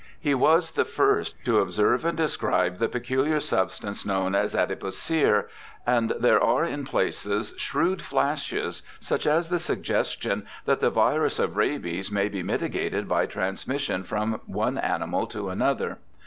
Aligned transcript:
He 0.19 0.33
was 0.33 0.71
the 0.71 0.83
first 0.83 1.35
to 1.45 1.63
observ^e 1.63 2.03
and 2.05 2.17
describe 2.17 2.79
the 2.79 2.89
peculiar 2.89 3.39
substance 3.39 4.03
known 4.03 4.33
as 4.33 4.55
adipocere, 4.55 5.45
and 5.85 6.13
there 6.19 6.43
are 6.43 6.65
in 6.65 6.85
places 6.87 7.53
shrewd 7.57 8.01
flashes, 8.01 8.81
such 8.99 9.27
as 9.27 9.49
the 9.49 9.59
suggestion 9.59 10.47
that 10.65 10.79
the 10.79 10.89
virus 10.89 11.37
of 11.37 11.55
rabies 11.55 12.11
may 12.11 12.29
be 12.29 12.41
mitigated 12.41 13.07
by 13.07 13.27
transmission 13.27 14.03
from 14.03 14.41
one 14.47 14.79
animal 14.79 15.27
to 15.27 15.49
another. 15.51 15.99